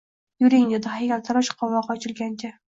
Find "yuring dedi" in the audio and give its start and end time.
0.43-0.95